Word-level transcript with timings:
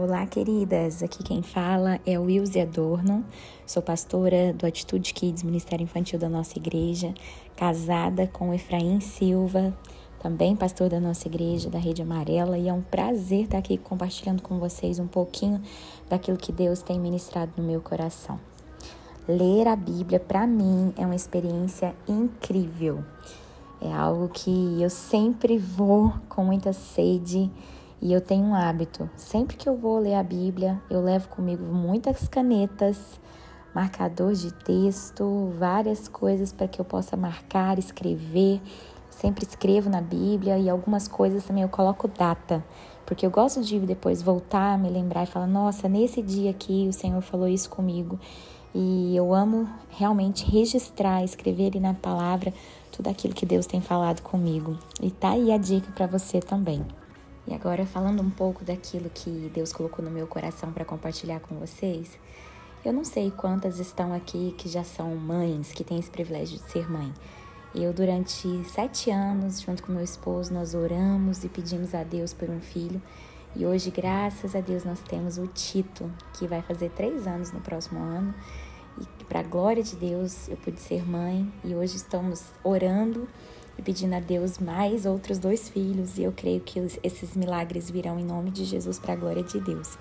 Olá, 0.00 0.24
queridas. 0.26 1.02
Aqui 1.02 1.24
quem 1.24 1.42
fala 1.42 1.98
é 2.06 2.16
Wilze 2.16 2.60
Adorno. 2.60 3.24
Sou 3.66 3.82
pastora 3.82 4.52
do 4.52 4.64
Atitude 4.64 5.12
Kids, 5.12 5.42
Ministério 5.42 5.82
Infantil 5.82 6.20
da 6.20 6.28
nossa 6.28 6.56
igreja, 6.56 7.12
casada 7.56 8.28
com 8.28 8.54
Efraim 8.54 9.00
Silva, 9.00 9.76
também 10.22 10.54
pastor 10.54 10.88
da 10.88 11.00
nossa 11.00 11.26
igreja, 11.26 11.68
da 11.68 11.80
Rede 11.80 12.00
Amarela, 12.00 12.56
e 12.56 12.68
é 12.68 12.72
um 12.72 12.80
prazer 12.80 13.46
estar 13.46 13.58
aqui 13.58 13.76
compartilhando 13.76 14.40
com 14.40 14.60
vocês 14.60 15.00
um 15.00 15.08
pouquinho 15.08 15.60
daquilo 16.08 16.38
que 16.38 16.52
Deus 16.52 16.80
tem 16.80 17.00
ministrado 17.00 17.50
no 17.56 17.64
meu 17.64 17.80
coração. 17.80 18.38
Ler 19.26 19.66
a 19.66 19.74
Bíblia, 19.74 20.20
para 20.20 20.46
mim, 20.46 20.94
é 20.96 21.04
uma 21.04 21.16
experiência 21.16 21.92
incrível. 22.06 23.04
É 23.80 23.92
algo 23.92 24.28
que 24.28 24.80
eu 24.80 24.90
sempre 24.90 25.58
vou 25.58 26.14
com 26.28 26.44
muita 26.44 26.72
sede 26.72 27.50
e 28.00 28.12
eu 28.12 28.20
tenho 28.20 28.44
um 28.44 28.54
hábito. 28.54 29.08
Sempre 29.16 29.56
que 29.56 29.68
eu 29.68 29.76
vou 29.76 29.98
ler 29.98 30.14
a 30.14 30.22
Bíblia, 30.22 30.80
eu 30.88 31.02
levo 31.02 31.28
comigo 31.28 31.64
muitas 31.64 32.28
canetas, 32.28 33.20
marcador 33.74 34.32
de 34.32 34.52
texto, 34.52 35.52
várias 35.58 36.08
coisas 36.08 36.52
para 36.52 36.68
que 36.68 36.80
eu 36.80 36.84
possa 36.84 37.16
marcar, 37.16 37.78
escrever. 37.78 38.60
Sempre 39.10 39.44
escrevo 39.44 39.90
na 39.90 40.00
Bíblia 40.00 40.58
e 40.58 40.70
algumas 40.70 41.08
coisas 41.08 41.44
também 41.44 41.62
eu 41.64 41.68
coloco 41.68 42.06
data, 42.06 42.64
porque 43.04 43.26
eu 43.26 43.30
gosto 43.30 43.60
de 43.62 43.80
depois 43.80 44.22
voltar, 44.22 44.78
me 44.78 44.88
lembrar 44.88 45.24
e 45.24 45.26
falar: 45.26 45.46
nossa, 45.46 45.88
nesse 45.88 46.22
dia 46.22 46.50
aqui 46.50 46.86
o 46.88 46.92
Senhor 46.92 47.20
falou 47.20 47.48
isso 47.48 47.68
comigo. 47.68 48.18
E 48.74 49.16
eu 49.16 49.34
amo 49.34 49.68
realmente 49.88 50.44
registrar, 50.48 51.24
escrever 51.24 51.68
ali 51.68 51.80
na 51.80 51.94
palavra 51.94 52.52
tudo 52.92 53.08
aquilo 53.08 53.34
que 53.34 53.46
Deus 53.46 53.66
tem 53.66 53.80
falado 53.80 54.20
comigo. 54.20 54.78
E 55.00 55.10
tá 55.10 55.30
aí 55.30 55.50
a 55.50 55.56
dica 55.56 55.90
para 55.92 56.06
você 56.06 56.38
também. 56.38 56.84
E 57.48 57.54
agora 57.54 57.86
falando 57.86 58.22
um 58.22 58.28
pouco 58.28 58.62
daquilo 58.62 59.08
que 59.08 59.50
Deus 59.54 59.72
colocou 59.72 60.04
no 60.04 60.10
meu 60.10 60.26
coração 60.26 60.70
para 60.70 60.84
compartilhar 60.84 61.40
com 61.40 61.54
vocês. 61.54 62.18
Eu 62.84 62.92
não 62.92 63.04
sei 63.04 63.30
quantas 63.30 63.78
estão 63.78 64.12
aqui 64.12 64.54
que 64.58 64.68
já 64.68 64.84
são 64.84 65.16
mães, 65.16 65.72
que 65.72 65.82
têm 65.82 65.98
esse 65.98 66.10
privilégio 66.10 66.58
de 66.58 66.70
ser 66.70 66.90
mãe. 66.90 67.10
Eu, 67.74 67.90
durante 67.94 68.62
sete 68.64 69.10
anos, 69.10 69.62
junto 69.62 69.82
com 69.82 69.92
meu 69.92 70.04
esposo, 70.04 70.52
nós 70.52 70.74
oramos 70.74 71.42
e 71.42 71.48
pedimos 71.48 71.94
a 71.94 72.02
Deus 72.02 72.34
por 72.34 72.50
um 72.50 72.60
filho. 72.60 73.00
E 73.56 73.64
hoje, 73.64 73.90
graças 73.90 74.54
a 74.54 74.60
Deus, 74.60 74.84
nós 74.84 75.00
temos 75.00 75.38
o 75.38 75.46
Tito, 75.46 76.10
que 76.34 76.46
vai 76.46 76.60
fazer 76.60 76.90
três 76.90 77.26
anos 77.26 77.50
no 77.50 77.60
próximo 77.60 77.98
ano. 77.98 78.34
E 79.00 79.24
para 79.24 79.40
a 79.40 79.42
glória 79.42 79.82
de 79.82 79.96
Deus, 79.96 80.48
eu 80.48 80.56
pude 80.58 80.80
ser 80.80 81.02
mãe 81.08 81.50
e 81.64 81.74
hoje 81.74 81.96
estamos 81.96 82.44
orando 82.62 83.26
e 83.78 83.82
pedindo 83.82 84.14
a 84.14 84.20
Deus 84.20 84.58
mais 84.58 85.06
outros 85.06 85.38
dois 85.38 85.68
filhos. 85.68 86.18
E 86.18 86.24
eu 86.24 86.32
creio 86.32 86.60
que 86.60 86.80
esses 87.02 87.36
milagres 87.36 87.90
virão 87.90 88.18
em 88.18 88.24
nome 88.24 88.50
de 88.50 88.64
Jesus 88.64 88.98
para 88.98 89.12
a 89.12 89.16
glória 89.16 89.42
de 89.42 89.60
Deus. 89.60 89.96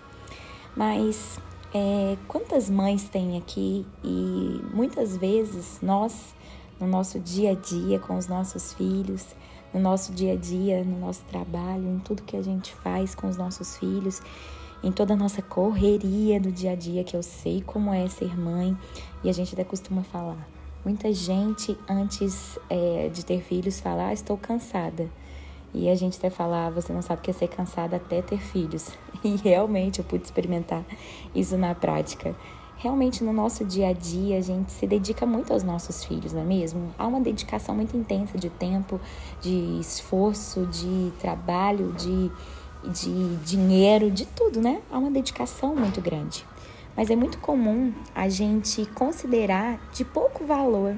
Mas 0.76 1.40
é, 1.74 2.18
quantas 2.28 2.70
mães 2.70 3.08
tem 3.10 3.38
aqui 3.38 3.86
e 4.04 4.62
muitas 4.74 5.16
vezes 5.18 5.80
nós, 5.82 6.34
no 6.80 6.88
nosso 6.88 7.20
dia 7.20 7.52
a 7.52 7.56
dia 7.56 8.00
com 8.00 8.18
os 8.18 8.28
nossos 8.28 8.74
filhos, 8.74 9.36
no 9.74 9.80
nosso 9.80 10.12
dia 10.14 10.34
a 10.34 10.36
dia, 10.36 10.84
no 10.84 11.00
nosso 11.00 11.24
trabalho, 11.26 11.88
em 11.88 12.00
tudo 12.00 12.24
que 12.24 12.38
a 12.38 12.42
gente 12.42 12.74
faz 12.76 13.14
com 13.14 13.28
os 13.28 13.38
nossos 13.38 13.78
filhos, 13.78 14.22
em 14.84 14.92
toda 14.92 15.14
a 15.14 15.18
nossa 15.18 15.42
correria 15.42 16.40
do 16.40 16.52
dia 16.52 16.72
a 16.72 16.76
dia, 16.76 17.04
que 17.04 17.16
eu 17.16 17.24
sei 17.24 17.62
como 17.62 17.94
é 17.94 18.08
ser 18.08 18.38
mãe, 18.40 18.78
e 19.24 19.30
a 19.30 19.34
gente 19.34 19.54
até 19.54 19.64
costuma 19.64 20.04
falar. 20.04 20.57
Muita 20.86 21.12
gente, 21.12 21.78
antes 21.90 22.58
é, 22.70 23.10
de 23.14 23.26
ter 23.26 23.42
filhos, 23.42 23.80
fala: 23.80 24.08
ah, 24.08 24.14
estou 24.14 24.38
cansada. 24.38 25.10
E 25.74 25.90
a 25.90 25.96
gente 25.96 26.18
até 26.18 26.30
fala: 26.30 26.68
ah, 26.68 26.70
você 26.70 26.94
não 26.94 27.02
sabe 27.02 27.20
o 27.20 27.24
que 27.24 27.32
é 27.32 27.34
ser 27.34 27.48
cansada 27.48 27.98
até 27.98 28.22
ter 28.22 28.40
filhos. 28.40 28.90
E 29.24 29.36
realmente 29.36 29.98
eu 29.98 30.06
pude 30.06 30.24
experimentar 30.24 30.86
isso 31.34 31.58
na 31.58 31.74
prática. 31.74 32.36
Realmente 32.78 33.24
no 33.24 33.34
nosso 33.34 33.66
dia 33.66 33.88
a 33.88 33.94
dia 33.94 34.38
a 34.38 34.42
gente 34.42 34.72
se 34.72 34.86
dedica 34.86 35.26
muito 35.26 35.52
aos 35.52 35.64
nossos 35.64 36.04
filhos, 36.04 36.34
não 36.34 36.42
é 36.42 36.46
mesmo? 36.46 36.94
Há 37.00 37.08
uma 37.08 37.20
dedicação 37.20 37.74
muito 37.74 37.98
intensa 37.98 38.38
de 38.38 38.52
tempo, 38.52 39.02
de 39.42 39.80
esforço, 39.80 40.68
de 40.68 41.12
trabalho, 41.20 41.92
de 41.94 42.32
de 42.84 43.36
dinheiro, 43.38 44.10
de 44.10 44.26
tudo, 44.26 44.62
né? 44.62 44.82
Há 44.92 44.98
uma 44.98 45.12
dedicação 45.12 45.76
muito 45.76 46.02
grande. 46.02 46.46
Mas 46.98 47.12
é 47.12 47.16
muito 47.16 47.38
comum 47.38 47.94
a 48.16 48.28
gente 48.28 48.84
considerar 48.88 49.80
de 49.94 50.04
pouco 50.04 50.44
valor 50.44 50.98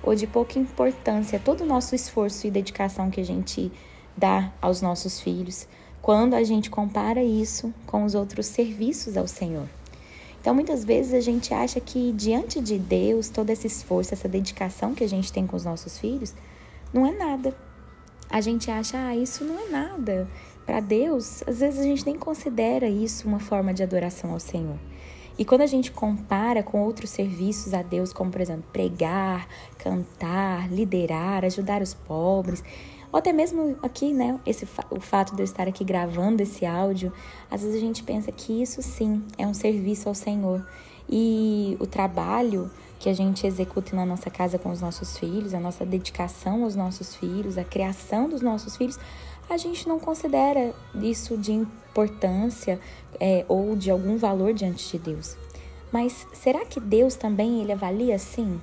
ou 0.00 0.14
de 0.14 0.24
pouca 0.24 0.60
importância 0.60 1.40
todo 1.44 1.62
o 1.62 1.66
nosso 1.66 1.94
esforço 1.96 2.46
e 2.46 2.50
dedicação 2.52 3.10
que 3.10 3.20
a 3.20 3.24
gente 3.24 3.72
dá 4.16 4.52
aos 4.62 4.80
nossos 4.80 5.20
filhos 5.20 5.66
quando 6.00 6.34
a 6.34 6.44
gente 6.44 6.70
compara 6.70 7.22
isso 7.22 7.74
com 7.84 8.04
os 8.04 8.14
outros 8.14 8.46
serviços 8.46 9.16
ao 9.16 9.26
Senhor. 9.26 9.68
Então, 10.40 10.54
muitas 10.54 10.84
vezes 10.84 11.12
a 11.12 11.20
gente 11.20 11.52
acha 11.52 11.80
que 11.80 12.12
diante 12.12 12.60
de 12.60 12.78
Deus, 12.78 13.28
todo 13.28 13.50
esse 13.50 13.66
esforço, 13.66 14.14
essa 14.14 14.26
dedicação 14.28 14.94
que 14.94 15.04
a 15.04 15.08
gente 15.08 15.30
tem 15.30 15.46
com 15.46 15.56
os 15.56 15.64
nossos 15.64 15.98
filhos, 15.98 16.32
não 16.94 17.04
é 17.04 17.12
nada. 17.12 17.54
A 18.30 18.40
gente 18.40 18.70
acha, 18.70 18.96
ah, 18.96 19.14
isso 19.14 19.44
não 19.44 19.58
é 19.58 19.68
nada. 19.68 20.26
Para 20.64 20.80
Deus, 20.80 21.42
às 21.46 21.58
vezes 21.58 21.80
a 21.80 21.82
gente 21.82 22.06
nem 22.06 22.16
considera 22.16 22.88
isso 22.88 23.28
uma 23.28 23.40
forma 23.40 23.74
de 23.74 23.82
adoração 23.82 24.32
ao 24.32 24.40
Senhor. 24.40 24.78
E 25.38 25.44
quando 25.44 25.62
a 25.62 25.66
gente 25.66 25.90
compara 25.90 26.62
com 26.62 26.82
outros 26.82 27.10
serviços 27.10 27.72
a 27.72 27.82
Deus, 27.82 28.12
como 28.12 28.30
por 28.30 28.40
exemplo 28.40 28.64
pregar, 28.72 29.48
cantar, 29.78 30.70
liderar, 30.70 31.44
ajudar 31.44 31.80
os 31.82 31.94
pobres, 31.94 32.62
ou 33.12 33.18
até 33.18 33.32
mesmo 33.32 33.76
aqui, 33.82 34.12
né, 34.12 34.38
esse, 34.46 34.66
o 34.90 35.00
fato 35.00 35.34
de 35.34 35.42
eu 35.42 35.44
estar 35.44 35.66
aqui 35.66 35.82
gravando 35.82 36.42
esse 36.42 36.64
áudio, 36.64 37.12
às 37.50 37.62
vezes 37.62 37.76
a 37.76 37.80
gente 37.80 38.02
pensa 38.02 38.30
que 38.30 38.62
isso 38.62 38.82
sim 38.82 39.22
é 39.36 39.46
um 39.46 39.54
serviço 39.54 40.08
ao 40.08 40.14
Senhor. 40.14 40.64
E 41.08 41.76
o 41.80 41.86
trabalho 41.86 42.70
que 43.00 43.08
a 43.08 43.14
gente 43.14 43.46
executa 43.46 43.96
na 43.96 44.06
nossa 44.06 44.30
casa 44.30 44.58
com 44.58 44.70
os 44.70 44.80
nossos 44.80 45.16
filhos, 45.16 45.54
a 45.54 45.58
nossa 45.58 45.84
dedicação 45.84 46.62
aos 46.62 46.76
nossos 46.76 47.16
filhos, 47.16 47.58
a 47.58 47.64
criação 47.64 48.28
dos 48.28 48.42
nossos 48.42 48.76
filhos, 48.76 48.98
a 49.50 49.56
gente 49.56 49.88
não 49.88 49.98
considera 49.98 50.72
isso 50.94 51.36
de 51.36 51.52
importância 51.52 52.78
é, 53.18 53.44
ou 53.48 53.74
de 53.74 53.90
algum 53.90 54.16
valor 54.16 54.54
diante 54.54 54.92
de 54.92 54.98
Deus. 54.98 55.36
Mas 55.92 56.24
será 56.32 56.64
que 56.64 56.78
Deus 56.78 57.16
também 57.16 57.60
ele 57.60 57.72
avalia 57.72 58.14
assim? 58.14 58.60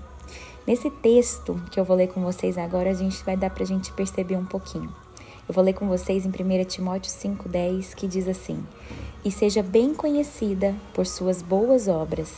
Nesse 0.66 0.90
texto 0.90 1.62
que 1.72 1.80
eu 1.80 1.84
vou 1.84 1.96
ler 1.96 2.08
com 2.08 2.22
vocês 2.22 2.58
agora, 2.58 2.90
a 2.90 2.94
gente 2.94 3.24
vai 3.26 3.36
dar 3.36 3.50
para 3.50 3.64
a 3.64 3.68
gente 3.68 3.92
perceber 3.92 4.38
um 4.38 4.46
pouquinho. 4.46 4.94
Eu 5.48 5.54
vou 5.54 5.64
ler 5.64 5.74
com 5.74 5.88
vocês 5.88 6.26
em 6.26 6.30
1 6.30 6.66
Timóteo 6.66 7.12
5,10, 7.12 7.94
que 7.94 8.08
diz 8.08 8.28
assim: 8.28 8.66
E 9.24 9.32
seja 9.32 9.62
bem 9.62 9.94
conhecida 9.94 10.76
por 10.94 11.06
suas 11.06 11.42
boas 11.42 11.88
obras, 11.88 12.34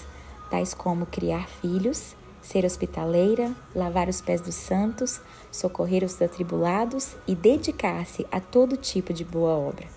tais 0.49 0.73
como 0.73 1.05
criar 1.05 1.47
filhos, 1.47 2.15
ser 2.41 2.65
hospitaleira, 2.65 3.51
lavar 3.75 4.07
os 4.07 4.21
pés 4.21 4.41
dos 4.41 4.55
santos, 4.55 5.21
socorrer 5.51 6.03
os 6.03 6.21
atribulados 6.21 7.15
e 7.27 7.35
dedicar-se 7.35 8.25
a 8.31 8.39
todo 8.39 8.77
tipo 8.77 9.13
de 9.13 9.23
boa 9.23 9.51
obra. 9.51 9.87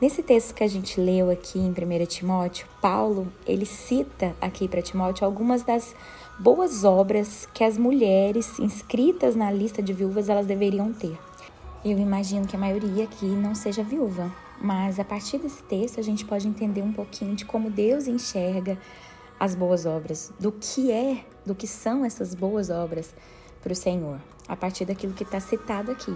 Nesse 0.00 0.20
texto 0.20 0.52
que 0.52 0.64
a 0.64 0.68
gente 0.68 1.00
leu 1.00 1.30
aqui 1.30 1.60
em 1.60 1.70
1 1.70 2.06
Timóteo, 2.06 2.66
Paulo, 2.80 3.32
ele 3.46 3.64
cita 3.64 4.34
aqui 4.40 4.66
para 4.66 4.82
Timóteo 4.82 5.24
algumas 5.24 5.62
das 5.62 5.94
boas 6.38 6.82
obras 6.82 7.46
que 7.54 7.62
as 7.62 7.78
mulheres 7.78 8.58
inscritas 8.58 9.36
na 9.36 9.50
lista 9.52 9.80
de 9.80 9.92
viúvas 9.92 10.28
elas 10.28 10.44
deveriam 10.46 10.92
ter. 10.92 11.16
Eu 11.84 11.98
imagino 11.98 12.48
que 12.48 12.56
a 12.56 12.58
maioria 12.58 13.04
aqui 13.04 13.26
não 13.26 13.54
seja 13.54 13.84
viúva, 13.84 14.32
mas 14.60 14.98
a 14.98 15.04
partir 15.04 15.38
desse 15.38 15.62
texto 15.62 16.00
a 16.00 16.02
gente 16.02 16.24
pode 16.24 16.48
entender 16.48 16.82
um 16.82 16.92
pouquinho 16.92 17.36
de 17.36 17.44
como 17.44 17.70
Deus 17.70 18.08
enxerga 18.08 18.76
as 19.38 19.54
boas 19.54 19.86
obras, 19.86 20.32
do 20.38 20.50
que 20.52 20.90
é, 20.90 21.24
do 21.44 21.54
que 21.54 21.66
são 21.66 22.04
essas 22.04 22.34
boas 22.34 22.70
obras 22.70 23.14
para 23.62 23.72
o 23.72 23.76
Senhor, 23.76 24.18
a 24.48 24.56
partir 24.56 24.84
daquilo 24.84 25.12
que 25.12 25.22
está 25.22 25.40
citado 25.40 25.90
aqui. 25.90 26.14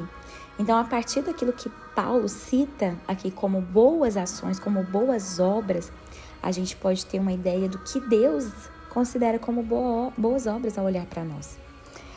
Então, 0.58 0.78
a 0.78 0.84
partir 0.84 1.22
daquilo 1.22 1.52
que 1.52 1.70
Paulo 1.94 2.28
cita 2.28 2.96
aqui 3.06 3.30
como 3.30 3.60
boas 3.60 4.16
ações, 4.16 4.58
como 4.58 4.82
boas 4.82 5.38
obras, 5.38 5.92
a 6.42 6.50
gente 6.50 6.76
pode 6.76 7.04
ter 7.06 7.18
uma 7.18 7.32
ideia 7.32 7.68
do 7.68 7.78
que 7.78 8.00
Deus 8.00 8.50
considera 8.88 9.38
como 9.38 9.62
boa, 9.62 10.12
boas 10.16 10.46
obras 10.46 10.78
ao 10.78 10.84
olhar 10.84 11.06
para 11.06 11.24
nós. 11.24 11.58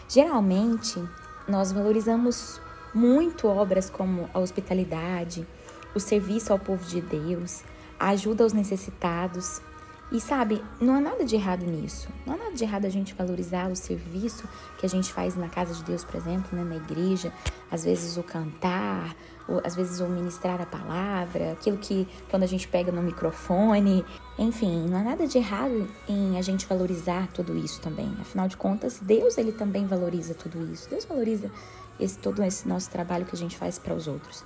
Geralmente, 0.07 1.03
nós 1.47 1.71
valorizamos 1.71 2.59
muito 2.93 3.47
obras 3.47 3.89
como 3.89 4.29
a 4.33 4.39
hospitalidade, 4.39 5.45
o 5.93 5.99
serviço 5.99 6.53
ao 6.53 6.59
povo 6.59 6.83
de 6.85 7.01
Deus, 7.01 7.63
a 7.99 8.09
ajuda 8.09 8.43
aos 8.43 8.53
necessitados, 8.53 9.61
e 10.11 10.19
sabe, 10.19 10.63
não 10.81 10.95
há 10.95 10.99
nada 10.99 11.23
de 11.23 11.35
errado 11.35 11.63
nisso. 11.63 12.09
Não 12.25 12.33
há 12.33 12.37
nada 12.37 12.53
de 12.53 12.63
errado 12.63 12.85
a 12.85 12.89
gente 12.89 13.13
valorizar 13.13 13.69
o 13.69 13.75
serviço 13.75 14.47
que 14.79 14.85
a 14.85 14.89
gente 14.89 15.13
faz 15.13 15.35
na 15.35 15.47
casa 15.47 15.73
de 15.73 15.83
Deus, 15.83 16.03
por 16.03 16.15
exemplo, 16.15 16.57
né, 16.57 16.63
na 16.63 16.77
igreja. 16.77 17.31
Às 17.69 17.83
vezes 17.83 18.17
o 18.17 18.23
cantar, 18.23 19.15
ou, 19.47 19.61
às 19.63 19.75
vezes 19.75 19.99
o 19.99 20.07
ministrar 20.07 20.59
a 20.59 20.65
palavra, 20.65 21.51
aquilo 21.51 21.77
que 21.77 22.07
quando 22.29 22.41
a 22.41 22.47
gente 22.47 22.67
pega 22.67 22.91
no 22.91 23.03
microfone. 23.03 24.03
Enfim, 24.37 24.87
não 24.87 24.97
há 24.97 25.03
nada 25.03 25.27
de 25.27 25.37
errado 25.37 25.87
em 26.07 26.39
a 26.39 26.41
gente 26.41 26.65
valorizar 26.65 27.27
tudo 27.27 27.55
isso 27.55 27.79
também. 27.79 28.11
Afinal 28.19 28.47
de 28.47 28.57
contas, 28.57 28.99
Deus 28.99 29.37
ele 29.37 29.51
também 29.51 29.85
valoriza 29.85 30.33
tudo 30.33 30.71
isso. 30.73 30.89
Deus 30.89 31.05
valoriza 31.05 31.51
esse, 31.99 32.17
todo 32.17 32.43
esse 32.43 32.67
nosso 32.67 32.89
trabalho 32.89 33.25
que 33.25 33.35
a 33.35 33.37
gente 33.37 33.55
faz 33.55 33.77
para 33.77 33.93
os 33.93 34.07
outros. 34.07 34.43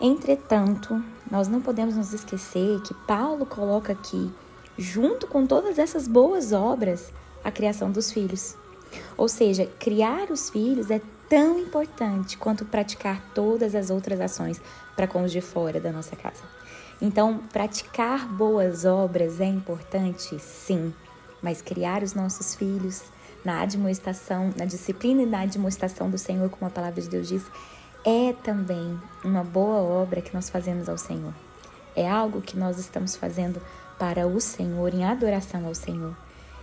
Entretanto, 0.00 1.02
nós 1.30 1.48
não 1.48 1.60
podemos 1.60 1.96
nos 1.96 2.12
esquecer 2.12 2.80
que 2.80 2.94
Paulo 3.06 3.46
coloca 3.46 3.92
aqui, 3.92 4.32
junto 4.76 5.26
com 5.26 5.46
todas 5.46 5.78
essas 5.78 6.08
boas 6.08 6.52
obras, 6.52 7.12
a 7.44 7.50
criação 7.50 7.90
dos 7.90 8.10
filhos. 8.12 8.56
Ou 9.16 9.28
seja, 9.28 9.66
criar 9.78 10.30
os 10.30 10.50
filhos 10.50 10.90
é 10.90 11.00
tão 11.28 11.58
importante 11.58 12.36
quanto 12.36 12.64
praticar 12.64 13.22
todas 13.34 13.74
as 13.74 13.90
outras 13.90 14.20
ações 14.20 14.60
para 14.94 15.06
com 15.06 15.22
os 15.22 15.32
de 15.32 15.40
fora 15.40 15.80
da 15.80 15.90
nossa 15.90 16.14
casa. 16.14 16.42
Então, 17.00 17.38
praticar 17.52 18.28
boas 18.28 18.84
obras 18.84 19.40
é 19.40 19.46
importante, 19.46 20.38
sim, 20.38 20.94
mas 21.42 21.60
criar 21.60 22.02
os 22.02 22.14
nossos 22.14 22.54
filhos 22.54 23.02
na 23.44 23.60
admoestação, 23.62 24.52
na 24.56 24.64
disciplina 24.64 25.22
e 25.22 25.26
na 25.26 25.40
admoestação 25.40 26.08
do 26.08 26.16
Senhor, 26.16 26.48
como 26.48 26.66
a 26.66 26.70
palavra 26.70 27.00
de 27.00 27.08
Deus 27.08 27.28
diz, 27.28 27.42
é 28.04 28.32
também 28.42 28.98
uma 29.24 29.42
boa 29.42 29.80
obra 29.80 30.20
que 30.20 30.32
nós 30.34 30.48
fazemos 30.48 30.88
ao 30.88 30.98
Senhor. 30.98 31.34
É 31.94 32.08
algo 32.08 32.40
que 32.40 32.56
nós 32.56 32.78
estamos 32.78 33.16
fazendo 33.16 33.60
para 34.02 34.26
o 34.26 34.40
Senhor, 34.40 34.92
em 34.92 35.04
adoração 35.04 35.64
ao 35.64 35.76
Senhor. 35.76 36.16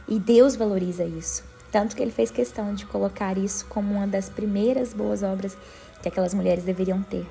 E 0.05 0.19
Deus 0.19 0.57
valoriza 0.57 1.05
isso. 1.05 1.41
Tanto 1.71 1.95
que 1.95 2.01
ele 2.01 2.11
fez 2.11 2.29
questão 2.29 2.73
de 2.73 2.85
colocar 2.85 3.37
isso 3.37 3.65
como 3.67 3.95
uma 3.95 4.05
das 4.05 4.27
primeiras 4.27 4.93
boas 4.93 5.23
obras 5.23 5.57
que 6.01 6.09
aquelas 6.09 6.33
mulheres 6.33 6.65
deveriam 6.65 7.01
ter. 7.01 7.25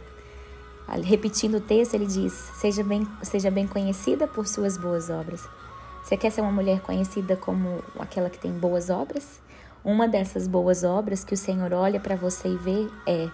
Repetindo 1.05 1.59
o 1.59 1.61
texto, 1.61 1.93
ele 1.93 2.07
diz: 2.07 2.33
seja 2.59 2.83
bem, 2.83 3.07
seja 3.23 3.51
bem 3.51 3.67
conhecida 3.67 4.27
por 4.27 4.47
suas 4.47 4.79
boas 4.79 5.11
obras. 5.11 5.47
Você 6.03 6.17
quer 6.17 6.33
ser 6.33 6.41
uma 6.41 6.53
mulher 6.53 6.81
conhecida 6.81 7.37
como 7.37 7.85
aquela 7.99 8.31
que 8.31 8.39
tem 8.39 8.53
boas 8.53 8.89
obras? 8.89 9.43
Uma 9.85 10.09
dessas 10.09 10.49
boas 10.49 10.85
obras 10.85 11.23
que 11.23 11.35
o 11.35 11.37
Senhor 11.37 11.75
olha 11.75 12.01
para 12.01 12.17
você 12.17 12.49
e 12.49 12.57
vê 12.57 12.89
é: 13.07 13.29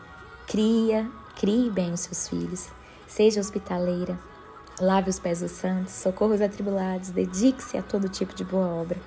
cria, 0.48 1.08
crie 1.36 1.70
bem 1.70 1.92
os 1.92 2.00
seus 2.00 2.26
filhos, 2.28 2.66
seja 3.06 3.38
hospitaleira, 3.38 4.18
lave 4.80 5.10
os 5.10 5.18
pés 5.18 5.40
dos 5.40 5.52
santos, 5.52 5.94
socorra 5.94 6.34
os 6.34 6.40
atribulados, 6.40 7.10
dedique-se 7.10 7.76
a 7.76 7.82
todo 7.82 8.08
tipo 8.08 8.34
de 8.34 8.44
boa 8.44 8.66
obra. 8.66 8.98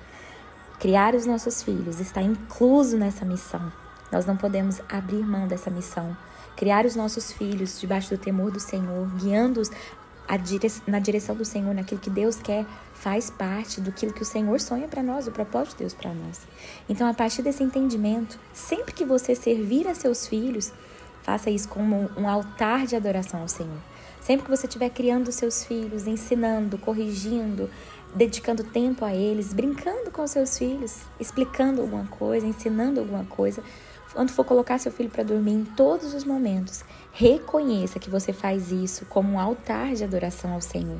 Criar 0.78 1.14
os 1.14 1.26
nossos 1.26 1.62
filhos 1.62 2.00
está 2.00 2.22
incluso 2.22 2.96
nessa 2.96 3.24
missão. 3.24 3.72
Nós 4.10 4.24
não 4.24 4.36
podemos 4.36 4.80
abrir 4.88 5.24
mão 5.24 5.46
dessa 5.48 5.70
missão. 5.70 6.16
Criar 6.56 6.86
os 6.86 6.96
nossos 6.96 7.32
filhos 7.32 7.80
debaixo 7.80 8.10
do 8.10 8.18
temor 8.18 8.50
do 8.50 8.60
Senhor, 8.60 9.06
guiando-os 9.16 9.70
na 10.86 10.98
direção 10.98 11.34
do 11.34 11.44
Senhor, 11.44 11.74
naquilo 11.74 12.00
que 12.00 12.10
Deus 12.10 12.36
quer, 12.36 12.66
faz 12.92 13.30
parte 13.30 13.80
do 13.80 13.92
que 13.92 14.06
o 14.06 14.24
Senhor 14.24 14.60
sonha 14.60 14.86
para 14.86 15.02
nós, 15.02 15.26
o 15.26 15.32
propósito 15.32 15.72
de 15.72 15.78
Deus 15.78 15.94
para 15.94 16.12
nós. 16.12 16.46
Então, 16.88 17.08
a 17.08 17.14
partir 17.14 17.42
desse 17.42 17.62
entendimento, 17.62 18.38
sempre 18.52 18.92
que 18.92 19.04
você 19.04 19.34
servir 19.34 19.88
a 19.88 19.94
seus 19.94 20.26
filhos, 20.26 20.72
faça 21.22 21.48
isso 21.50 21.68
como 21.68 22.10
um 22.16 22.28
altar 22.28 22.86
de 22.86 22.94
adoração 22.94 23.40
ao 23.40 23.48
Senhor. 23.48 23.78
Sempre 24.20 24.44
que 24.44 24.50
você 24.50 24.66
estiver 24.66 24.90
criando 24.90 25.32
seus 25.32 25.64
filhos, 25.64 26.06
ensinando, 26.06 26.76
corrigindo, 26.78 27.70
dedicando 28.14 28.64
tempo 28.64 29.04
a 29.04 29.14
eles, 29.14 29.52
brincando 29.52 30.10
com 30.10 30.26
seus 30.26 30.58
filhos, 30.58 30.98
explicando 31.18 31.80
alguma 31.80 32.06
coisa, 32.06 32.46
ensinando 32.46 33.00
alguma 33.00 33.24
coisa. 33.24 33.62
Quando 34.12 34.30
for 34.30 34.44
colocar 34.44 34.78
seu 34.78 34.90
filho 34.90 35.10
para 35.10 35.22
dormir, 35.22 35.52
em 35.52 35.64
todos 35.64 36.14
os 36.14 36.24
momentos, 36.24 36.84
reconheça 37.12 37.98
que 37.98 38.10
você 38.10 38.32
faz 38.32 38.72
isso 38.72 39.04
como 39.06 39.34
um 39.34 39.40
altar 39.40 39.94
de 39.94 40.04
adoração 40.04 40.52
ao 40.52 40.60
Senhor. 40.60 40.98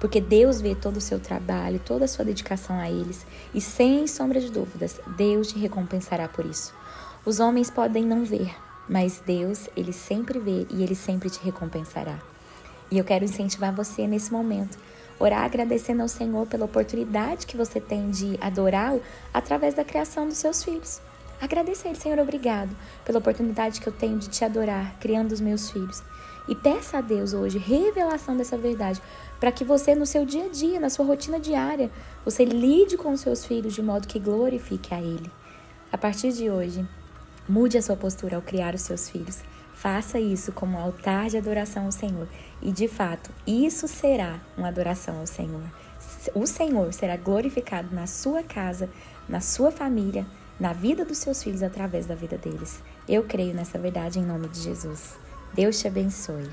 Porque 0.00 0.20
Deus 0.20 0.60
vê 0.60 0.74
todo 0.74 0.96
o 0.96 1.00
seu 1.00 1.20
trabalho, 1.20 1.80
toda 1.84 2.04
a 2.04 2.08
sua 2.08 2.24
dedicação 2.24 2.78
a 2.78 2.90
eles, 2.90 3.24
e 3.54 3.60
sem 3.60 4.06
sombra 4.08 4.40
de 4.40 4.50
dúvidas, 4.50 5.00
Deus 5.16 5.48
te 5.48 5.58
recompensará 5.58 6.28
por 6.28 6.44
isso. 6.44 6.74
Os 7.24 7.38
homens 7.38 7.70
podem 7.70 8.04
não 8.04 8.24
ver, 8.24 8.52
mas 8.88 9.22
Deus, 9.24 9.68
ele 9.76 9.92
sempre 9.92 10.40
vê 10.40 10.66
e 10.70 10.82
ele 10.82 10.96
sempre 10.96 11.30
te 11.30 11.38
recompensará. 11.40 12.31
E 12.92 12.98
eu 12.98 13.04
quero 13.04 13.24
incentivar 13.24 13.74
você 13.74 14.06
nesse 14.06 14.32
momento 14.32 14.78
Orar 15.22 15.44
agradecendo 15.44 16.02
ao 16.02 16.08
Senhor 16.08 16.48
pela 16.48 16.64
oportunidade 16.64 17.46
que 17.46 17.56
você 17.56 17.80
tem 17.80 18.10
de 18.10 18.36
adorá-lo 18.40 19.00
através 19.32 19.72
da 19.72 19.84
criação 19.84 20.26
dos 20.26 20.38
seus 20.38 20.64
filhos. 20.64 21.00
Agradeça 21.40 21.86
a 21.86 21.90
Ele, 21.90 22.00
Senhor, 22.00 22.18
obrigado 22.18 22.76
pela 23.04 23.20
oportunidade 23.20 23.80
que 23.80 23.86
eu 23.86 23.92
tenho 23.92 24.18
de 24.18 24.28
te 24.28 24.44
adorar, 24.44 24.96
criando 24.98 25.30
os 25.30 25.40
meus 25.40 25.70
filhos. 25.70 26.02
E 26.48 26.56
peça 26.56 26.98
a 26.98 27.00
Deus 27.00 27.34
hoje 27.34 27.56
revelação 27.56 28.36
dessa 28.36 28.58
verdade, 28.58 29.00
para 29.38 29.52
que 29.52 29.64
você, 29.64 29.94
no 29.94 30.06
seu 30.06 30.26
dia 30.26 30.46
a 30.46 30.48
dia, 30.48 30.80
na 30.80 30.90
sua 30.90 31.06
rotina 31.06 31.38
diária, 31.38 31.88
você 32.24 32.44
lide 32.44 32.96
com 32.96 33.12
os 33.12 33.20
seus 33.20 33.46
filhos 33.46 33.74
de 33.74 33.82
modo 33.82 34.08
que 34.08 34.18
glorifique 34.18 34.92
a 34.92 35.00
Ele. 35.00 35.30
A 35.92 35.96
partir 35.96 36.32
de 36.32 36.50
hoje, 36.50 36.84
mude 37.48 37.78
a 37.78 37.82
sua 37.82 37.96
postura 37.96 38.34
ao 38.34 38.42
criar 38.42 38.74
os 38.74 38.82
seus 38.82 39.08
filhos. 39.08 39.40
Faça 39.82 40.20
isso 40.20 40.52
como 40.52 40.78
altar 40.78 41.28
de 41.28 41.36
adoração 41.36 41.86
ao 41.86 41.90
Senhor. 41.90 42.28
E 42.62 42.70
de 42.70 42.86
fato, 42.86 43.32
isso 43.44 43.88
será 43.88 44.38
uma 44.56 44.68
adoração 44.68 45.18
ao 45.18 45.26
Senhor. 45.26 45.64
O 46.36 46.46
Senhor 46.46 46.92
será 46.92 47.16
glorificado 47.16 47.92
na 47.92 48.06
sua 48.06 48.44
casa, 48.44 48.88
na 49.28 49.40
sua 49.40 49.72
família, 49.72 50.24
na 50.60 50.72
vida 50.72 51.04
dos 51.04 51.18
seus 51.18 51.42
filhos 51.42 51.64
através 51.64 52.06
da 52.06 52.14
vida 52.14 52.38
deles. 52.38 52.80
Eu 53.08 53.24
creio 53.24 53.54
nessa 53.54 53.76
verdade 53.76 54.20
em 54.20 54.24
nome 54.24 54.46
de 54.46 54.60
Jesus. 54.60 55.18
Deus 55.52 55.80
te 55.80 55.88
abençoe. 55.88 56.48